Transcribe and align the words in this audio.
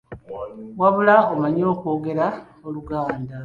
Wabula 0.81 1.15
omanyi 1.33 1.63
okwogela 1.73 2.27
Oluganda! 2.67 3.37